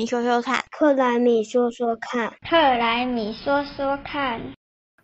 [0.00, 4.40] 米说说看，克莱米说说看，克莱米说说看。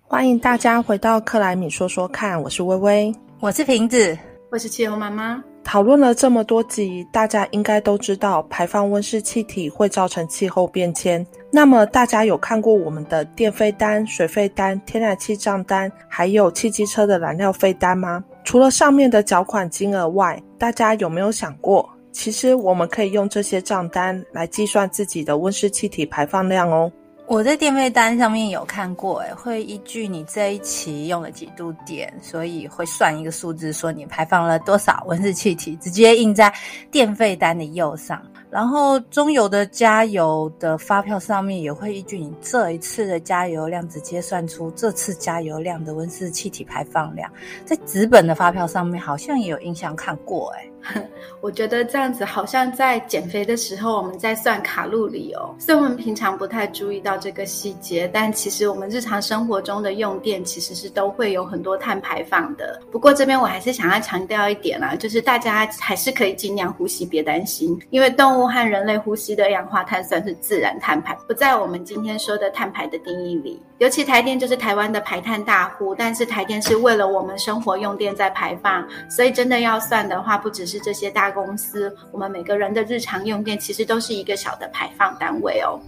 [0.00, 4.16] 欢迎大家回到克莱米说说看，我是微微，我是瓶子，
[4.50, 5.44] 我是气候妈妈。
[5.62, 11.26] 讨论了这么多集，大家应该都知道排放温室气体会造成气候变迁。
[11.52, 18.24] 那么大家有看过我们的电费单、水费单、天然气账单，还有汽机车的燃料费单吗？
[18.44, 21.86] 除了上面的缴款金额外，大家有没有想过？
[22.16, 26.90] 其实我们可以用这些账单来计算自己的温室气体排放量哦。
[27.26, 36.50] 我在电费单上面有看过，诶会依据你这一期用了几度电，所以会算一个数字，说你排放了多少温室气体，直接印在
[36.90, 38.22] 电费单的右上。
[38.56, 47.30] 然后中油的加油的发票上面也会依据你这一次的加油量，直接算出这次加油量的温室气体排放量。
[47.66, 50.70] 在纸本的发票上面好像也有印象看过，哎
[51.42, 55.52] 我觉得这样子好像在减肥的时候我们在算卡路里哦。
[55.58, 62.80] 虽然我们平常不太注意到这个细节，但其实我们日常生活中的用电其实是都会有很多碳排放的。
[62.90, 73.62] 不过这边我还是想要强调一点啊，就是大家还是可以尽量呼吸，别担心，因为动物和人类呼吸的二氧化碳算是自然碳排，不在我们今天说的碳排的定义里。
[73.78, 85.78] 尤其台电就是台湾的排碳大户，但是台电是为了我们生活用电在排放，所以真的要算的话，不只是这些大公司，我们每个人的日常用电其实都是一个小的排放单位哦。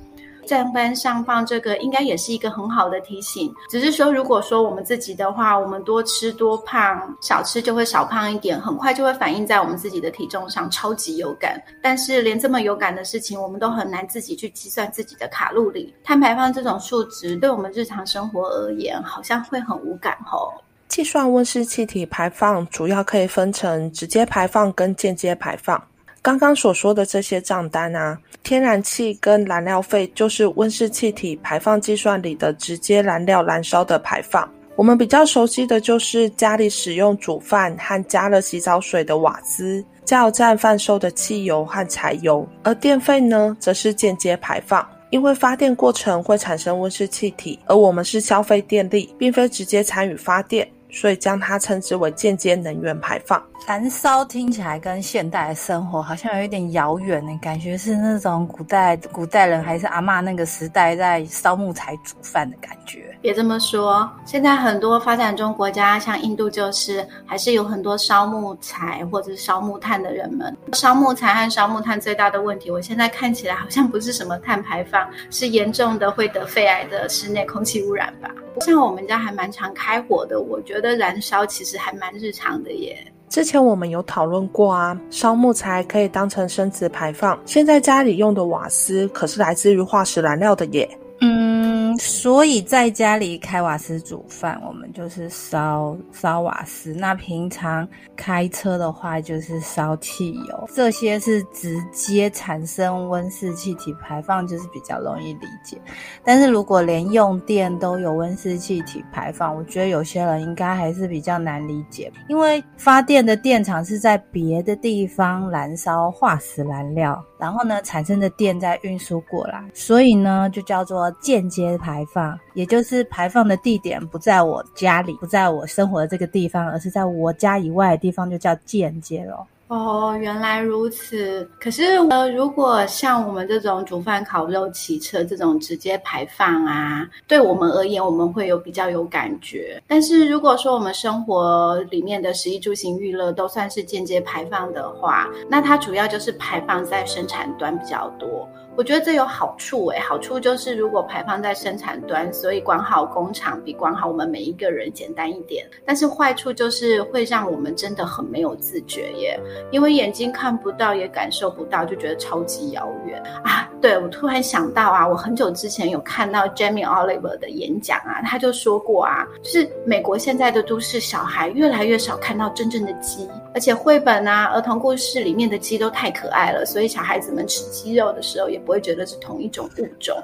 [0.48, 11.62] 账单上放这个应该也是一个很好的提醒，只是说如果说我们自己的话，我们多吃多胖，少吃就会少胖一点，很快就会反映在我们自己的体重上，超级有感。
[11.82, 20.50] 但是连这么有感的事情，我们都很难自己去计算自己的卡路里、碳排放这种数值，对我们日常生活而言，好像会很无感吼。
[20.88, 25.80] 计算温室气体排放主要可以分成直接排放跟间接排放。
[26.28, 34.46] 刚刚所说的这些账单啊，天然气跟燃料费就是温室气体排放计算里的直接燃料燃烧的排放。
[34.76, 42.46] 我们比较熟悉的就是家里使用煮饭和加热洗澡水的瓦斯，加油站贩售的汽油和柴油。
[42.62, 50.68] 而电费呢，则是间接排放，因为发电过程会产生温室气体，而我们是消费电力，并非直接参与发电。
[50.90, 53.42] 所以将它称之为间接能源排放。
[53.66, 63.14] 燃烧听起来跟现代生活好像有一点遥远的，感觉是那种古代古代人还是阿妈那个时代在烧木材煮饭的感觉。
[63.20, 70.56] 别这么说，现在很多发展中国家，像印度，就是还是有很多烧木材或者烧木炭的人们。
[70.72, 78.30] 烧木材和烧木炭最大的问题，我现在看起来好像不是什么碳排放，是严重的会得肺癌的室内空气污染吧。
[78.54, 82.96] 不像我们家还蛮常开火的，我觉得燃烧其实还蛮日常的耶。
[83.28, 87.38] 之前我们有讨论过啊，烧木材可以当成生殖排放。
[87.44, 90.88] 现在家里用的瓦斯可是来自于化石燃料的耶。
[91.20, 96.92] 嗯，所以在家里开瓦斯煮饭，我们就是烧烧瓦斯。
[96.92, 100.68] 那平常开车的话，就是烧汽油。
[100.72, 105.80] 这些是直接产生温室气体排放，就是比较容易理解。
[106.22, 112.12] 但是如果连用电都有温室气体排放，我觉得有些人应该还是比较难理解。
[112.28, 120.98] 因为发电的电厂是在别的地方燃烧化石燃料，然后呢产生的电再运输过来，所以呢就叫做。
[121.20, 129.46] 间接排放，也就是排放的地点不在我家里，不在我生活的这个地方，而是在我家以外的地方，就叫间接了。
[129.68, 131.48] 哦，原来如此。
[131.60, 139.82] 可是，呃，如果像我们这种煮饭、烤肉、骑车这种直接排放啊，对我们而言，我们会有比较有感觉。
[139.86, 148.48] 但是，如果说我们生活里面的食衣住行娱乐都算是间接排放的话，那它主要就是排放在生产端比较多。
[148.78, 155.66] 我觉得这有好处诶，好处就是如果排放在生产端，所以管好工厂比管好我们每一个人简单一点。
[155.84, 159.36] 但是坏处就是会让我们真的很没有自觉耶，
[159.72, 163.68] 因为眼睛看不到也感受不到，就觉得超级遥远啊。
[163.80, 173.28] 对我突然想到啊，我很久之前有看到 Jamie Oliver 的演讲啊，他就说过啊，就是美国现在的都市小孩越来越少看到真正的鸡，
[173.58, 178.56] 而且绘本啊、儿童故事里面的鸡都太可爱了，所以小孩子们吃鸡肉的时候也。
[178.68, 180.14] 不会觉得是同一种物种，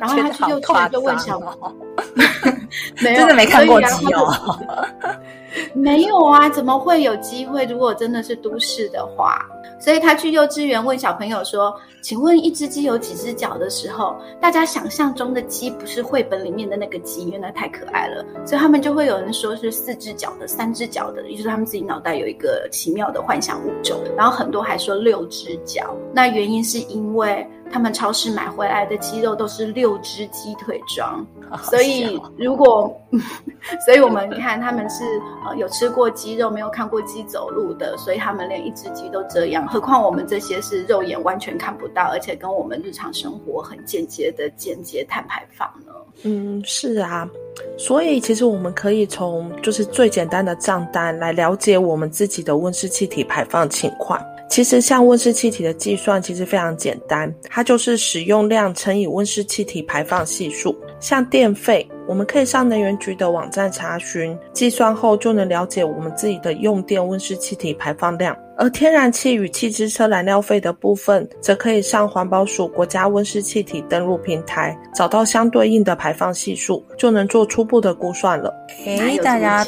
[0.00, 1.74] 然后他去幼稚园就问小猫，
[2.96, 4.58] 真的没看过鸡哦，
[5.74, 7.64] 没有啊，怎么会有机会？
[7.66, 9.46] 如果真的是都市的话，
[9.80, 24.00] 所以他去幼稚园问小朋友说：“请问一只鸡有几只脚？”的时候，大家想象中的鸡不是绘本里面的那个鸡，因为太可爱了，所以他们就会有人说是四只脚的、三只脚的，也就是他们自己脑袋有一个奇妙的幻想物种。
[24.16, 27.46] 然后很多还说六只脚，那原因是因为。
[27.74, 31.26] 他们超市买回来的鸡肉都是六只鸡腿装，
[31.60, 32.96] 所以如果，
[33.84, 35.02] 所以我们看他们是
[35.44, 45.92] 呃有吃过鸡肉，没有看过鸡走路的，所以他们连一只鸡都这样，何况我们这些是肉眼完全看不到，而且跟我们日常生活很间接的间接碳排放呢？
[46.22, 47.28] 嗯，是啊，
[47.76, 54.16] 所以其实我们可以从就是最简单的账单来了解我们自己的温室气体排放情况。
[54.48, 60.76] 其实像温室气体的计算其实非常简单，它就是使用量乘以温室气体排放系数。
[61.00, 68.34] 像电费，我们可以上能源局的网站查询，计算后就能了解我们自己的用电温室气体排放量。
[68.56, 78.54] 而天然气与汽机车燃料费的部分，则可以上环保署国家温室气体登录平台，找到相对应的排放系数，就能做初步的估算了。
[78.86, 79.66] 哎，大家。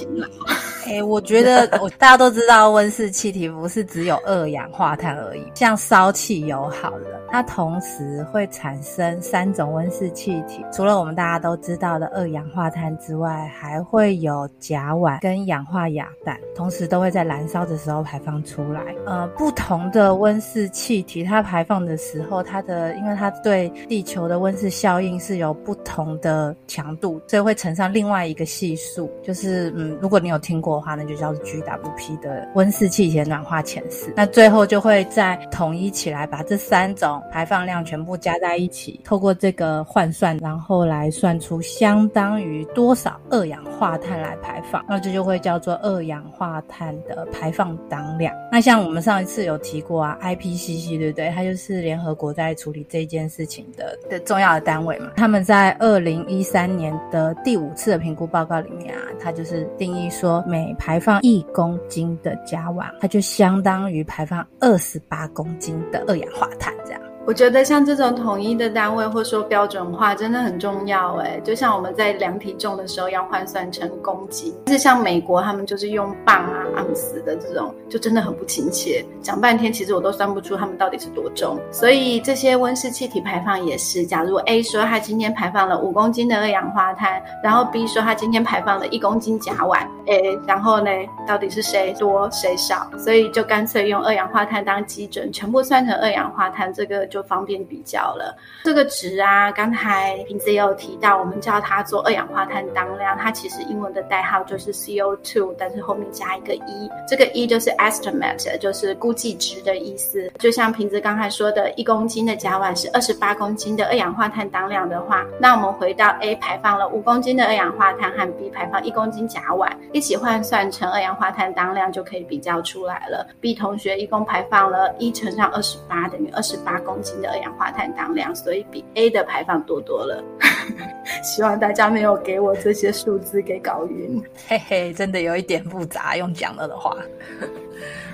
[0.86, 5.42] 哎，我觉得我大家都知道，温室气体不是只有二氧化碳而已。
[5.54, 18.80] 像烧汽油好了，它同时会产生三种温室气体，除了我们大家都知道的二氧化碳之外，还会有甲烷跟氧化亚氮，同时都会在燃烧的时候排放出来。
[19.06, 29.10] 呃，不同的温室气体，它排放的时候，它的因为它对地球的温室效应是有不同的强度，所以会乘上另外一个系数。
[29.22, 30.75] 就是嗯，如果你有听过。
[30.76, 34.12] 的话，那就叫 GWP 的温室气体暖化前四。
[34.16, 44.84] 那最后就会再统一起来，把这三种排放量全部加在一起，透过这个换算，然后来算出相当于多少二氧化碳来排放。
[44.88, 48.34] 那这就会叫做二氧化碳的排放当量。
[48.52, 51.30] 那像我们上一次有提过啊，IPCC 对不对？
[51.30, 55.12] 它就是联合国在处理这件事情的的重要的单位嘛。
[55.16, 58.95] 他们在二零一三年的第五次的评估报告里面啊，
[59.26, 67.00] 它就是定义说每排放一公斤的甲烷，它就相当于排放二十八公斤的二氧化碳，这样。
[67.26, 71.40] 我觉得像这种统一的单位，或说标准化，真的很重要哎。
[71.42, 74.54] 就像我们在量体重的时候，要换算成公斤。
[74.68, 79.04] 是像美国，他们就是用磅啊、盎司的这种，就真的很不亲切。
[79.20, 81.58] 讲半天，其实我都算不出他们到底是多重。
[81.72, 90.90] 所以这些温室气体排放也是，假如 A 说他今天排放了五公斤的二氧化碳，然后 B 说他今天排放了一公斤甲烷，哎，然后呢，
[91.26, 92.88] 到底是谁多谁少？
[92.96, 97.04] 所以就干脆用二氧化碳当基准，全部算成二氧化碳，这个。
[97.15, 98.36] 就就方便比较了。
[98.62, 110.30] 这个值啊，刚才瓶子也有提到，我们叫它做二氧化碳当量，它其实英文的代号就是 CO2，但是后面加一个一，这个一就是 estimate，就是估计值的意思。
[110.38, 123.26] 就像瓶子刚才说的，一公斤的甲烷是二十八公斤的二氧化碳当量的话，那我们回到 A 排放了五公斤的二氧化碳和 B 排放一公斤甲烷，一起换算成二氧化碳当量就可以比较出来了。
[123.40, 127.02] B 同学一共排放了一乘上二十八等于二十八公。
[127.20, 130.22] 的二氧化碳当量，所以比 A 的排放多多了。
[131.22, 134.22] 希望大家没有给我这些数字给搞晕。
[134.48, 136.96] 嘿嘿，真的有一点复杂，用讲了的话。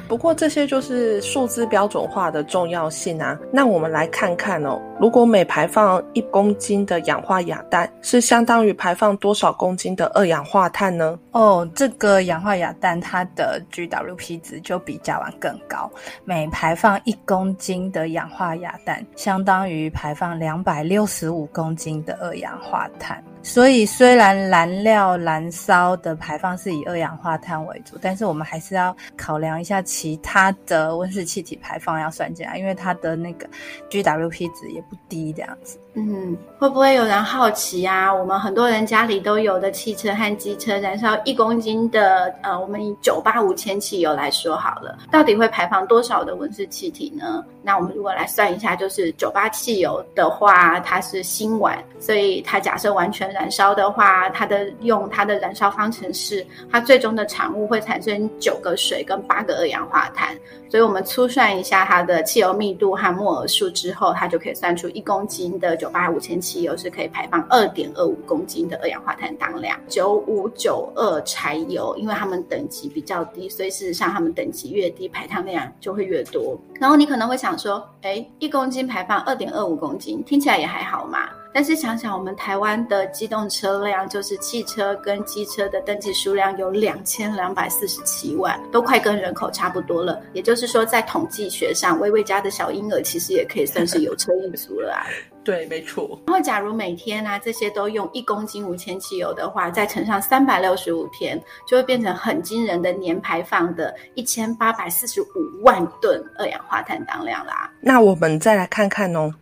[0.08, 3.38] 不过这些就是数字标准化的重要性啊。
[3.50, 11.18] 那我们来看看哦，如果每排放一公斤的氧化亚氮，是相当于排放多少公斤的二氧化碳呢？
[11.32, 15.90] 哦，这个氧化亚氮它的 GWP 值就比甲烷更高。
[16.24, 23.20] 每排放一公斤的氧化亚氮，相当于排放两百六十五公斤的二氧化碳。
[23.44, 33.48] 所以，虽然燃料燃烧的排放是以二氧化碳为主，但是我们还是要考量一下其他的温室气体排放要算进来，因为它的那个
[33.90, 35.80] GWP 值也不低，这样子。
[35.94, 38.12] 嗯，会不会有人好奇啊？
[38.12, 47.44] 我们很多人家里都有的汽车和机车，燃烧一公斤的，呃，我们以九八五千汽油来说好了，到底会排放多少的温室气体呢？
[47.62, 60.34] 那我们如果来算一下，就是九八汽油的话，它是辛烷，所以它假设完全燃烧的话，它的用它的燃烧方程式，它最终的产物会产生九个水跟八个二氧化碳。
[60.70, 69.76] 所以我们粗算一下它的汽油密度和摩尔数之后，它就可以算出一公斤的九八五千汽油是可以排放二点二五公斤的二氧化碳当量。
[69.88, 76.56] 九五九二柴油，因为它们等级比较低，所以事实上它们等级越低，排放量就会越多。
[76.78, 81.28] 然后你可能会想说，哎，一公斤排放二点二五公斤，听起来也还好嘛。
[81.54, 90.22] 但是想想，我们台湾的机动车辆，就是汽车跟机车的登记数量有两千两百四十七万，都快跟人口差不多了。
[90.32, 95.04] 也就是说，在统计学上，微微家的小婴儿其实也可以算是有车一族了啊。
[95.44, 96.20] 对，没错。
[96.26, 105.26] 然后，假如每天啊这些都用一公斤五千汽油的话，再乘上三百六十五天，就会变成很惊人的年排放的一千八百四十五
[105.62, 107.70] 万吨二氧化碳当量啦。
[107.80, 109.32] 那我们再来看看哦。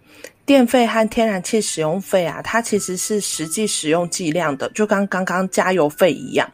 [0.47, 6.50] 电费和天然气使用费啊，它其实是实际使用计量的，就跟刚刚加油费一样。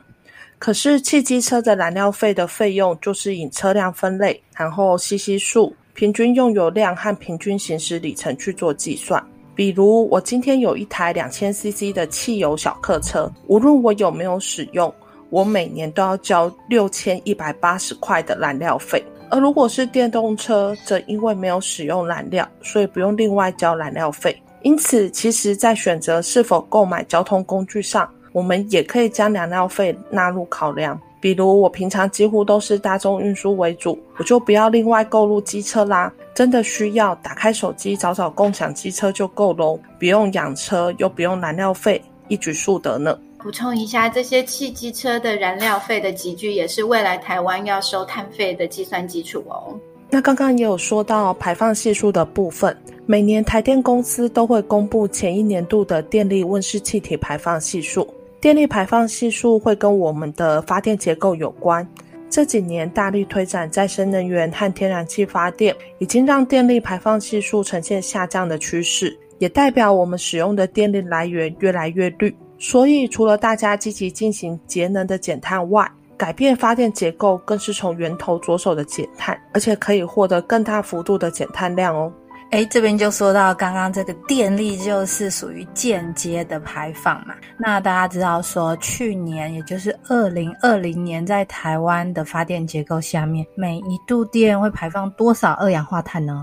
[0.59, 9.25] 可是汽机车的燃料费的费用就是以车辆分类，然后 CC 数、平均用油量和平均行驶里程去做计算。
[9.57, 14.93] 比如我今天有一台两千 CC 的汽油小客车，无论我有没有使用，
[15.31, 19.03] 我每年都要交六千一百八十块的燃料费。
[19.31, 24.41] 而如果是电动车，则因为没有使用燃料，所以不用另外交燃料费。
[24.61, 31.01] 因此，其实，在选择是否购买交通工具上，我们也可以将燃料费纳入考量。
[31.19, 36.13] 比如，我平常几乎都是大众运输为主，我就不要另外购入机车啦。
[36.37, 43.19] 真的需要打开手机找找共享机车就够喽，不用养车又不用燃料费，一举数得呢。
[43.38, 49.75] 补充一下，这些汽机车的燃料费的集聚也是未来台湾要收碳费的计算基础哦。
[50.11, 52.76] 那刚刚也有说到排放系数的部分，
[53.07, 58.07] 每年台电公司都会公布前一年度的电力温室气体排放系数。
[58.43, 61.88] 电力排放系数会跟我们的发电结构有关。
[62.28, 72.37] 这几年大力推展再生能源和天然气发电，已经让电力排放系数呈现下降的趋势，也代表我们使用的电力来源越来越绿。
[72.59, 82.12] 所以，除了大家积极进行节能的减碳外，改变发电结构更是从源头着手的减碳，而且可以获得更大幅度的减碳量哦。
[82.50, 87.35] 哎，这边就说到刚刚这个电力就是属于间接的排放嘛。
[87.59, 96.43] 那大家知道说，去年也就是二零二零年，在台湾的发电结构下面，每一度电会排放多少二氧化碳呢？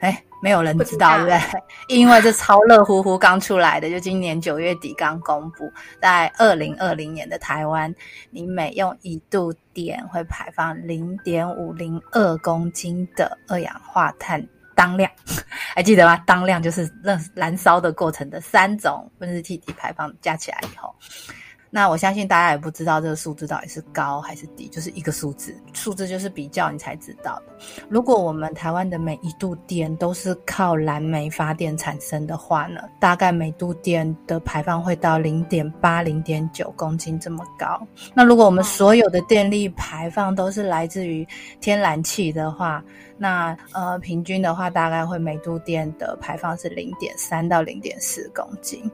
[0.00, 0.22] 哎。
[0.40, 1.40] 没有人知道，对不对？
[1.98, 5.68] 因为这超热乎乎刚出来的，就今年九月底刚公布，
[6.00, 7.92] 在二零二零年的台湾，
[8.30, 14.40] 你每用一度电会排放零点五零二公斤的二氧化碳
[14.78, 15.10] 当量，
[15.74, 16.16] 还记得吗？
[16.24, 20.94] 当量就是燃燃烧的过程的三种温室气体排放加起来以后。
[21.70, 27.52] 那我相信大家也不知道这个数字到底是高还是低，就是一个数字，数字就是比较你才知道的。
[27.90, 37.86] 如果我们台湾的每一度电都是靠燃煤发电产生的话呢，大概每度电的排放会到零点八、零点九公斤这么高。
[38.14, 41.26] 那如果我们所有的电力排放都是来自于
[41.60, 42.82] 天然气的话，
[43.18, 48.90] 那呃，平均的话，大概会每度电的排放是零点三到零点四公斤。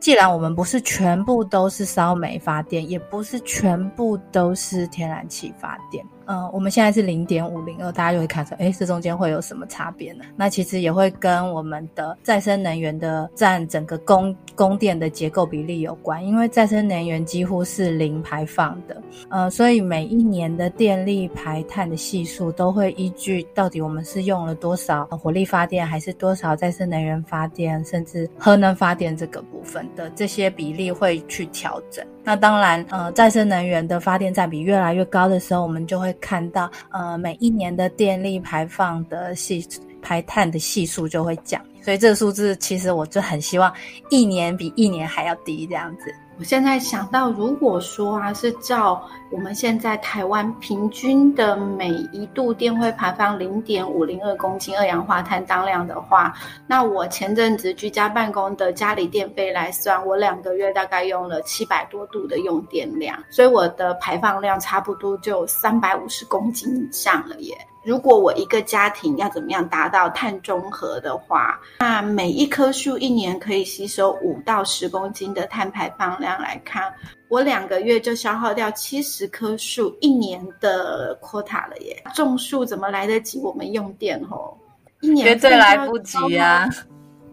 [0.00, 6.04] 既然我们不是全部都是烧煤发电，也不是全部都是天然气发电。
[6.26, 10.24] 嗯，我们现在是零点五零二，大家就会看出，哎，这中间会有什么差别呢？
[10.36, 32.04] 那其实也会跟我们的再生能源的占整个供供电的结构比例有关，因为再生能源几乎是零排放的，呃，所以每一年的电力排碳的系数都会依据到底我们是用了多少火力发电，还是多少再生能源发电，甚至核能发电这个部分的这些比例会去调整。
[32.24, 39.66] 那当然，呃，再生能源的发电占比越来越高的时候，我们就会看到，呃，每一年的电力排放的系
[40.06, 41.60] 排碳的系数就会降。
[41.82, 43.72] 所以这个数字，其实我就很希望
[44.08, 46.14] 一年比一年还要低这样子。
[46.38, 56.34] 我现在想到，如果说啊，是照我们现在台湾平均的每一度电会排放零点五零二公斤二氧化碳当量的话，
[56.66, 67.56] 那我前阵子居家办公的家里电费来算，我两个月大概用了七百多度的用电量，所以我的排放量差不多就三百五十公斤以上了耶。
[67.86, 76.92] 如果我一个家庭要怎么样达到碳中和的话，那每一棵树一年可以吸收五到十公斤的碳排放量来看，
[77.28, 82.02] 我两个月就消耗掉七十棵树一年的 quota 了耶！
[82.12, 84.58] 种树怎么来得及我们用电吼？
[85.00, 86.68] 一年绝对来不及啊！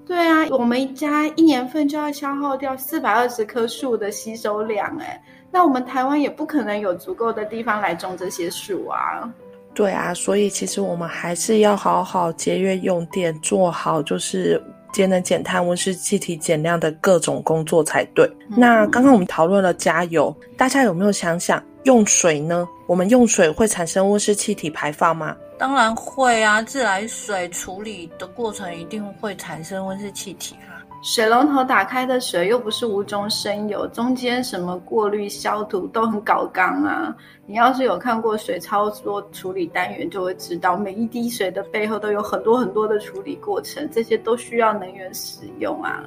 [0.05, 5.19] 对啊，我们家一年份就要消耗掉四百二十棵树的吸收量哎，
[5.50, 9.27] 那我们台湾也不可能有足够的地方来种这些树啊。
[9.74, 14.62] 对啊，所以其实我们还是要好好节约用电，做好就是
[14.92, 18.30] 节能减碳、温室气体减量的各种工作才对。
[18.50, 22.68] 那刚刚我们讨论了加油，大家有没有想想用水呢？
[22.86, 25.36] 我们用水会产生温室气体排放吗？
[25.58, 30.73] 当然会啊，自来水处理的过程一定会产生温室气体啊。
[31.03, 37.13] 水龙头打开的水又不是无中生有，中间什么过滤消毒都很搞刚啊！
[37.45, 46.05] 你要是有看过水操作处理单元，就会知道每一滴水的背后都有很多很多的处理过程，这些都需要能源使用啊。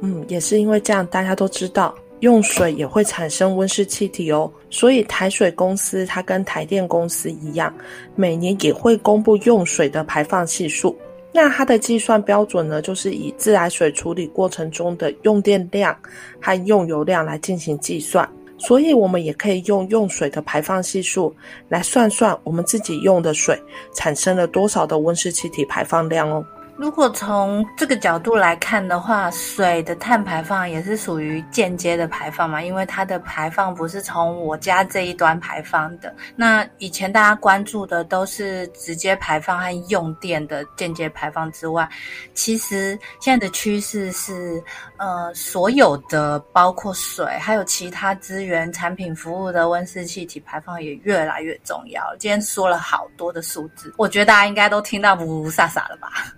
[0.00, 7.72] 嗯，也是因为这样，大家都知道用水也会产生温室气体哦，所以台水公司它跟台电公司一样，
[8.14, 10.94] 每年也会公布用水的排放系数。
[11.36, 15.94] 那它的计算标准呢，就是以自来水处理过程中的用电量
[16.40, 18.26] 和用油量来进行计算。
[18.56, 21.34] 所以，我们也可以用用水的排放系数
[21.68, 23.60] 来算算我们自己用的水
[23.92, 26.46] 产生了多少的温室气体排放量哦。
[26.76, 36.12] 如果从这个角度来看的话，水的碳排放也是属于间接的排放嘛，因为它的排放不是从我家这一端排放的。
[36.34, 41.88] 那以前大家关注的都是直接排放和用电的间接排放之外，
[42.34, 44.62] 其实现在的趋势是，
[44.96, 52.02] 呃，所有的包括水还有其他资源、产品、服务的温室气体排放也越来越重要。
[52.18, 56.34] 今天说了好多的数字，我觉得大家应该都听到呜呜沙沙了吧？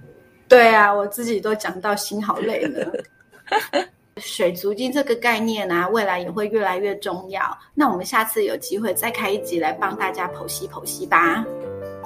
[0.49, 2.93] 对啊，我自己都讲到心好累了。
[4.19, 7.43] 水足金这个概念啊，未来也会越来越重要。
[7.75, 11.45] 那我们下次有机会再开一集来帮大家剖析剖析吧。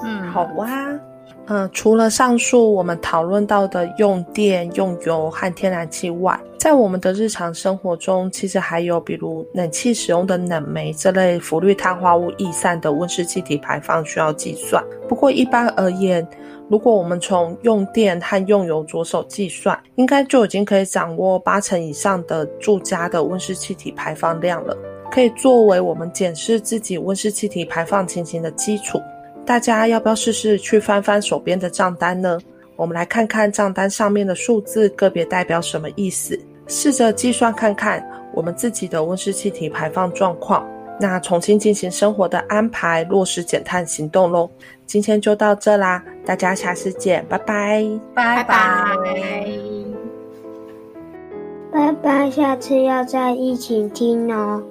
[0.02, 0.98] 嗯，好啊。
[1.46, 14.84] 嗯，除了上述我们讨论到的用电、用油和天然气外，在我们的日常生活中，其实还有比如冷气使用的冷媒这类氟氯碳化物逸散的温室气体排放需要计算。
[15.08, 16.26] 不过一般而言，
[16.70, 24.78] 如果我们从用电和用油着手计算，应该就已经可以掌握八成以上的住家的温室气体排放量了，
[25.10, 29.02] 可以作为我们检视自己温室气体排放情形的基础。
[29.44, 32.38] 大家要不要试试去翻翻手边的账单呢？
[32.76, 38.00] 我们来看看账单上面的数字个别代表什么意思，试着计算看看
[38.32, 40.64] 我们自己的温室气体排放状况。
[41.00, 44.50] 那重新进行生活的安排，落实减碳行动喽。
[44.86, 48.96] 今天就到这啦，大家下次见，拜拜，拜拜，
[51.72, 54.62] 拜拜，下次要再一起听哦。